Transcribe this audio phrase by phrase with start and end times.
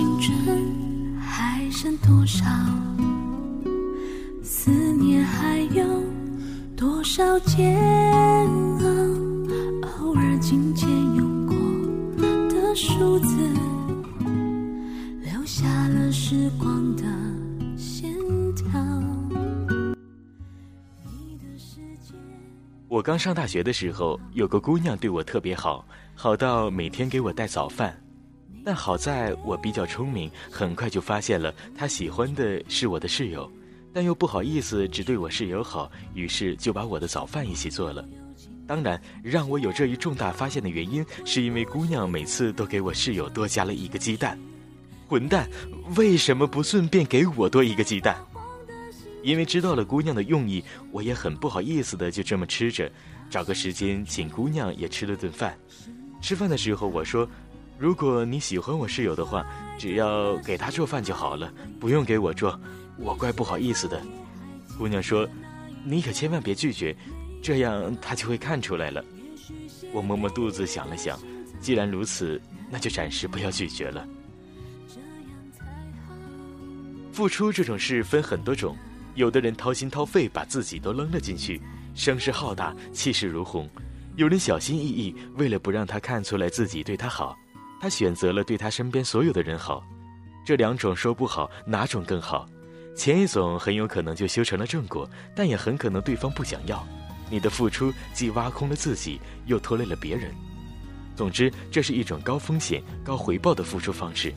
[0.00, 2.46] 青春还剩多少？
[4.42, 5.84] 思念还有
[6.74, 7.78] 多少煎
[8.78, 8.86] 熬？
[9.98, 11.54] 偶尔琴键用过
[12.48, 13.36] 的数字，
[15.22, 17.02] 留下了时光的
[17.76, 18.10] 线
[18.54, 18.80] 条。
[21.04, 22.14] 你的世界。
[22.88, 27.94] 我刚上大学的时候，有个姑娘对我特别好，好到每天给我带早饭。
[28.62, 33.50] 但好在我比较聪明，很快就发现了她喜欢的是我的室友，
[33.92, 38.06] 但又不好意思只对我室友好，于是就把我的早饭一起做了。
[38.66, 44.38] 当然，让我有这一重大发现的原因，是因为姑娘每次都给我室友多加了一个鸡蛋。
[45.08, 45.48] 混蛋，
[45.96, 48.16] 为什么不顺便给我多一个鸡蛋？
[49.22, 52.92] 因为知道了姑娘的用意，我也很不好意思的就这么吃着，
[53.30, 55.58] 找个时间请姑娘也吃了顿饭。
[56.20, 57.26] 吃饭的时候我说。
[57.80, 59.42] 如果你喜欢我室友的话，
[59.78, 61.50] 只要给他做饭就好了，
[61.80, 62.60] 不用给我做，
[62.98, 63.98] 我怪不好意思的。
[64.76, 65.26] 姑娘说
[65.82, 66.94] ：“你可千万别拒绝，
[67.42, 69.02] 这样他就会看出来了。”
[69.94, 71.18] 我摸摸肚子想了想，
[71.58, 72.38] 既然如此，
[72.70, 74.06] 那就暂时不要拒绝了。
[77.14, 78.76] 付出这种事分很多种，
[79.14, 81.58] 有的人掏心掏肺把自己都扔了进去，
[81.94, 83.66] 声势浩大，气势如虹；
[84.16, 87.34] 有人小心翼翼，为了不让他看出来自己对他好。
[87.80, 89.82] 他选择了对他身边所有的人好，
[90.44, 92.46] 这两种说不好哪种更好。
[92.94, 96.86] 前一种很有可能就修成了正果，但也很可能对方不想要。
[97.30, 100.30] 你的付出既挖空了自己，又拖累了别人。
[101.16, 104.34] 总之，这是一种高风险高回报的付出方式。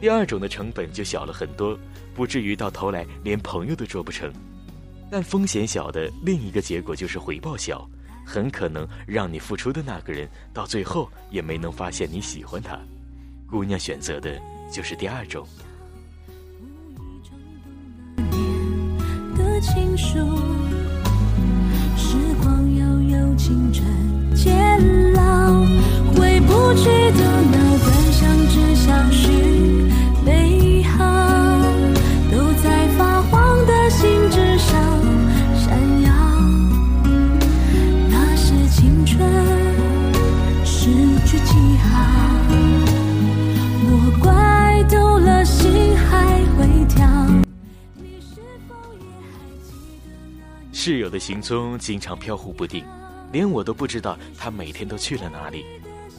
[0.00, 1.76] 第二种的成本就小了很多，
[2.14, 4.32] 不至于到头来连朋友都做不成。
[5.10, 7.88] 但风险小的另一个结果就是回报小。
[8.28, 12.78] 很可能让你付出的那个人，到最后也没能发现你喜欢他。
[13.48, 14.38] 姑娘选择的
[14.70, 15.48] 就是第二种。
[19.34, 20.18] 的情书，
[21.96, 23.82] 时光悠悠，青春
[24.34, 24.54] 渐
[25.14, 25.64] 老，
[26.14, 26.84] 回不去
[27.16, 29.57] 的那段相知相许，
[50.72, 52.82] 室友的行踪经常飘忽不定，
[53.30, 55.66] 连我都不知道他每天都去了哪里。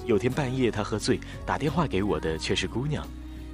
[0.05, 3.03] 有天半夜，他喝醉打电话给我的却是姑娘。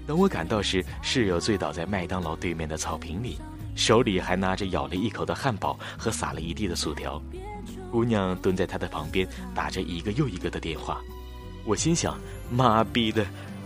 [0.05, 3.37] 等我赶到时，室友醉倒在麦当劳对面的草坪里，
[3.75, 7.21] 手里还拿着咬了一口的汉堡和撒了一地的薯条。
[7.89, 10.99] 姑娘蹲在他的旁边，打着一个又一个的电话。
[11.65, 12.17] 我心想：
[12.51, 13.25] 妈逼的，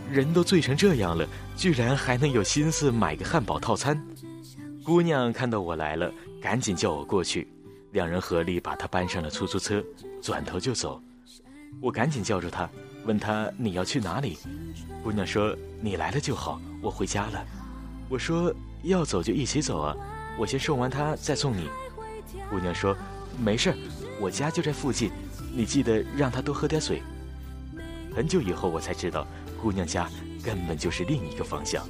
[0.10, 4.02] 人都醉成这样了，居然还能有心思买个汉堡套餐。
[4.84, 6.12] 姑娘看到我来了，
[6.42, 7.48] 赶紧叫我过去，
[7.92, 9.84] 两人合力把她搬上了出租车，
[10.22, 11.02] 转头就走。
[11.82, 12.70] 我赶紧叫住她，
[13.06, 14.38] 问她你要去哪里？
[15.04, 17.46] 姑娘说：“你来了就好，我回家了。”
[18.10, 19.96] 我说：“要走就一起走啊，
[20.38, 21.70] 我先送完她再送你。”
[22.50, 22.96] 姑娘说
[23.38, 23.78] ：“没事儿，
[24.20, 25.12] 我家就在附近，
[25.54, 27.04] 你记得让她多喝点水。”
[28.16, 29.26] 很久以后我才知道，
[29.62, 30.10] 姑娘家
[30.44, 31.88] 根本就是另一个方向。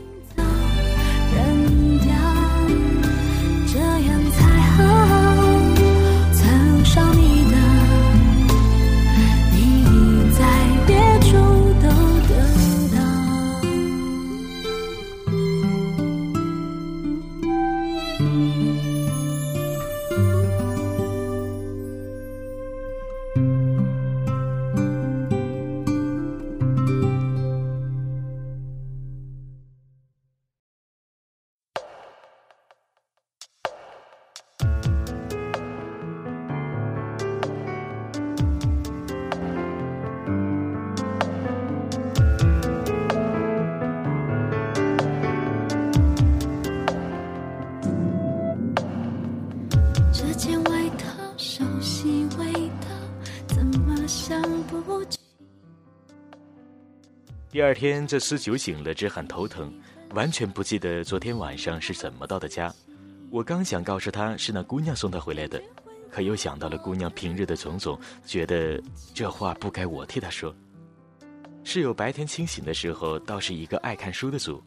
[57.59, 59.69] 第二天，这厮酒醒了，只喊头疼，
[60.11, 62.73] 完全不记得昨天晚上是怎么到的家。
[63.29, 65.61] 我刚想告诉他是那姑娘送他回来的，
[66.09, 68.81] 可又想到了姑娘平日的种种，觉得
[69.13, 70.55] 这话不该我替她说。
[71.65, 74.63] 室友白天清醒的时候，倒是一个爱看书的主，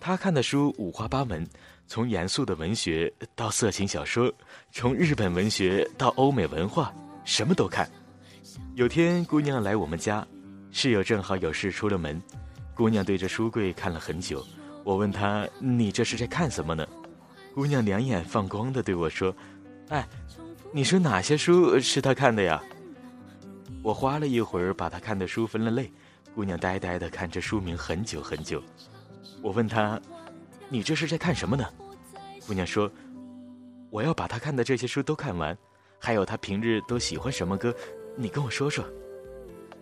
[0.00, 1.46] 他看的书五花八门，
[1.86, 4.32] 从严肃的文学到色情小说，
[4.72, 6.90] 从日本文学到欧美文化，
[7.22, 7.86] 什么都看。
[8.76, 10.26] 有天，姑娘来我们家，
[10.72, 12.22] 室友正好有事出了门，
[12.74, 14.44] 姑娘对着书柜看了很久，
[14.84, 16.86] 我问她：“你这是在看什么呢？”
[17.54, 19.34] 姑娘两眼放光的对我说
[19.90, 20.08] ：“哎，
[20.72, 22.62] 你说哪些书是她看的呀？”
[23.82, 25.92] 我花了一会儿把她看的书分了类，
[26.34, 28.62] 姑娘呆呆的看着书名很久很久。
[29.42, 30.00] 我问她
[30.70, 31.64] ：“你这是在看什么呢？”
[32.46, 32.90] 姑娘说
[33.90, 35.56] ：“我要把她看的这些书都看完，
[35.98, 37.74] 还有她平日都喜欢什么歌，
[38.16, 38.84] 你跟我说说。”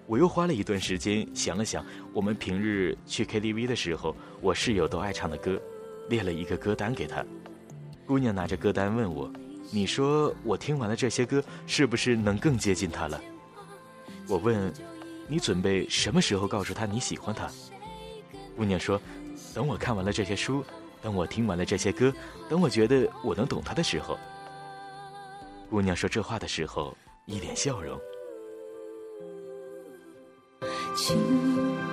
[0.09, 1.85] 我又花了一段时间想了想，
[2.15, 5.61] 我们平日去 KTV 的时候，我室友都爱唱的歌，
[6.09, 7.23] 列了一个歌单给她。
[8.07, 9.31] 姑娘拿着歌单问我
[9.71, 13.21] ：“你说我听完了这些歌，是不是能更接近他了？”
[14.27, 14.73] 我问
[15.29, 17.47] ：“你准备什么时候告诉他你喜欢他？”
[18.57, 18.99] 姑娘说
[19.55, 20.65] ：“等我看完了这些书，
[21.03, 22.11] 等我听完了这些歌，
[22.49, 24.19] 等我觉得我能懂他的时候。”
[25.69, 26.97] 姑娘说这话的时候
[27.27, 28.01] 一脸笑容。
[31.01, 31.17] 请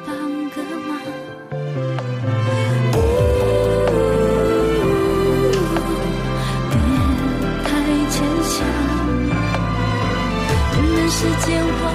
[0.04, 0.16] 帮
[0.50, 0.56] 个
[0.88, 0.90] 忙，
[6.72, 6.74] 别
[7.64, 7.70] 太
[8.10, 8.16] 牵
[8.50, 8.54] 强。
[10.74, 11.48] 人世间
[11.84, 11.86] 望，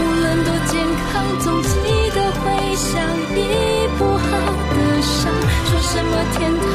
[0.00, 0.72] 无论多健
[1.12, 1.70] 康，总记
[2.10, 2.42] 得回
[2.74, 2.90] 想
[3.36, 3.40] 医
[3.96, 4.20] 不好
[4.74, 5.10] 的伤。
[5.64, 6.66] 说什么天堂，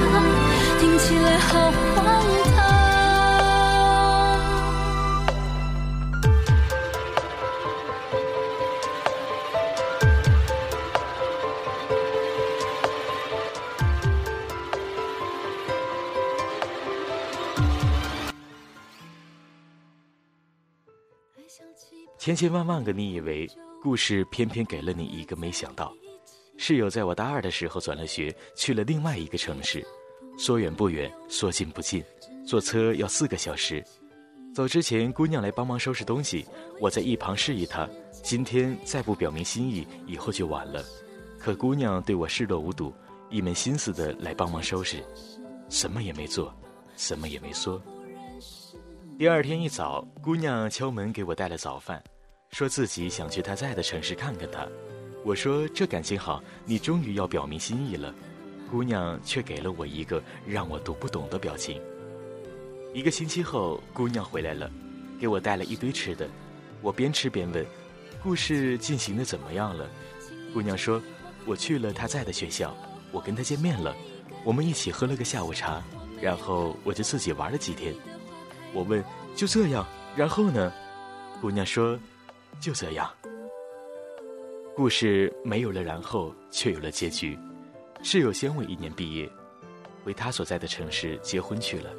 [0.80, 1.50] 听起来好
[1.94, 1.96] 荒
[2.56, 2.57] 唐。
[22.28, 23.50] 千千万万个你以为，
[23.82, 25.94] 故事偏偏给了你一个没想到。
[26.58, 29.82] 室友在我大二的时候转了学，去了另外一个城市，
[30.38, 32.04] 说远不远，说近不近，
[32.46, 33.82] 坐车要四个小时。
[34.54, 36.46] 走之前，姑娘来帮忙收拾东西，
[36.82, 40.84] 我在一旁示意她，今天再不表明心意，以后就晚了。
[41.40, 42.94] 可姑娘对我视若无睹，
[43.30, 45.02] 一门心思的来帮忙收拾，
[45.70, 46.54] 什么也没做，
[46.98, 47.82] 什么也没说。
[49.18, 52.04] 第二天一早，姑娘敲门给我带了早饭。
[52.52, 54.68] 说自己想去他在的城市看看他，
[55.24, 58.14] 我说这感情好，你终于要表明心意了。
[58.72, 61.80] 姑娘却给了我一个让我读不懂的表情。
[62.94, 64.72] 一个星期后，姑娘回来了，
[65.20, 66.28] 给我带了一堆吃的。
[66.82, 67.66] 我边吃边问
[68.24, 69.88] ：“故事进行的怎么样了？”
[70.54, 71.02] 姑娘说
[71.46, 72.76] ：“我去了他在的学校，
[73.12, 73.96] 我跟他见面了，
[74.44, 75.84] 我们一起喝了个下午茶，
[76.22, 77.94] 然后我就自己玩了几天。”
[78.74, 79.04] 我问
[79.36, 79.86] ：“就这样？
[80.16, 80.74] 然后呢？”
[81.40, 82.00] 姑娘说。
[82.60, 83.10] 就这样，
[84.76, 87.38] 故事没有了，然后却有了结局。
[88.02, 89.30] 室友先我一年毕业，
[90.04, 91.92] 回他所在的城市结婚去了。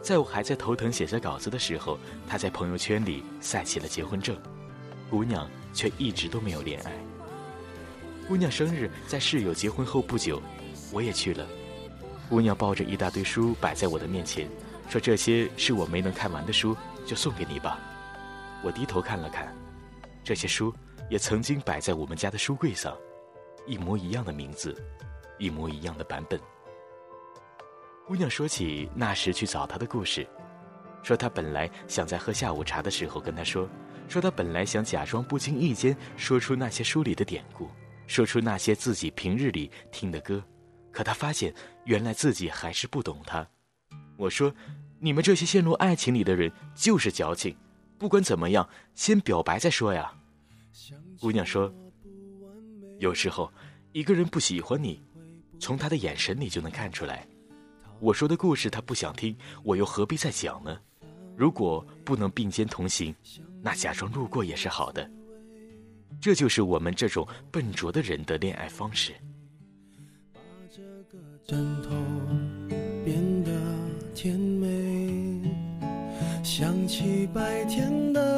[0.00, 4.36] 在我还在头疼写着稿子的时候，他在朋友圈里晒起了结婚证。
[5.10, 6.92] 姑娘却一直都没有恋爱。
[8.26, 10.42] 姑娘生日在室友结婚后不久，
[10.92, 11.46] 我也去了。
[12.28, 14.48] 姑娘抱着一大堆书摆在我的面前，
[14.88, 17.78] 说：“这些是我没能看完的书，就送给你吧。”
[18.62, 19.54] 我低头看了看。
[20.28, 20.74] 这些书
[21.08, 22.94] 也曾经摆在我们家的书柜上，
[23.66, 24.76] 一模一样的名字，
[25.38, 26.38] 一模一样的版本。
[28.06, 30.28] 姑娘说起那时去找他的故事，
[31.02, 33.66] 说她本来想在喝下午茶的时候跟他说，
[34.06, 37.70] 说她本来想假装不经意间说出那些书里的典故，
[38.06, 40.44] 说出那些自己平日里听的歌，
[40.92, 41.54] 可她发现
[41.86, 43.48] 原来自己还是不懂他。
[44.18, 44.54] 我说，
[45.00, 47.56] 你们这些陷入爱情里的人就是矫情，
[47.96, 50.12] 不管怎么样，先表白再说呀。
[51.20, 51.72] 姑娘说
[52.98, 53.52] ：“有时候，
[53.92, 55.02] 一个人不喜欢你，
[55.58, 57.26] 从他的眼神里就能看出来。
[58.00, 60.78] 我说的故事他不想听，我又何必再讲呢？
[61.36, 63.14] 如果不能并肩同行，
[63.62, 65.10] 那假装路过也是好的。
[66.20, 69.14] 这就是我们这种笨拙的人的恋爱方式。”
[71.46, 71.90] 枕头
[73.04, 73.50] 变得
[74.14, 75.50] 甜美，
[76.44, 78.37] 想起白天的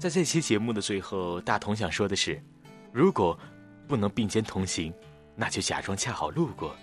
[0.00, 2.42] 在这期节目的最后，大同想说的是：
[2.90, 3.38] 如果
[3.86, 4.90] 不能并肩同行，
[5.36, 6.74] 那就假装恰好路过。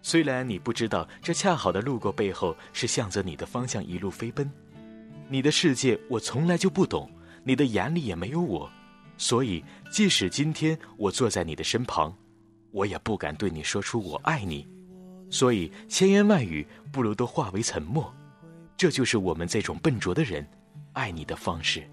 [0.00, 4.50] 虽然你不知道这恰好的路过背后是向着你的方向一路飞奔。
[5.28, 7.10] 你的世界我从来就不懂，
[7.44, 8.72] 你的眼里也没有我，
[9.18, 12.16] 所以即使今天我坐在你的身旁，
[12.70, 14.66] 我也不敢对你说出我爱你。
[15.28, 18.10] 所以千言万语不如都化为沉默。
[18.78, 20.48] 这就是我们这种笨拙的人
[20.94, 21.86] 爱你的方式。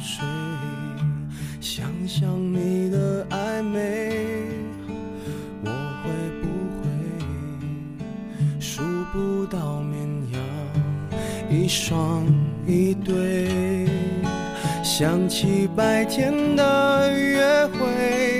[0.00, 0.24] 睡，
[1.60, 4.10] 想想你的暧昧，
[5.62, 5.70] 我
[6.02, 6.48] 会不
[6.80, 6.88] 会
[8.58, 10.00] 数不到绵
[10.32, 10.40] 羊
[11.50, 12.24] 一双
[12.66, 13.86] 一对？
[14.82, 18.39] 想起白天的约会，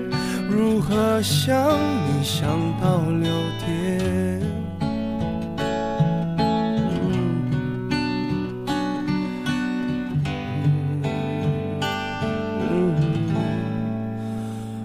[0.51, 2.45] 如何想你想
[2.81, 3.31] 到六
[3.65, 4.41] 点？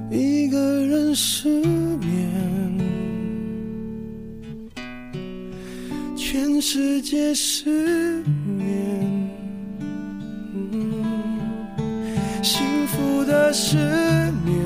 [0.08, 0.56] 一个
[0.86, 1.48] 人失
[1.98, 2.78] 眠，
[6.16, 9.28] 全世界失眠。
[12.40, 13.76] 幸福的失
[14.44, 14.65] 眠，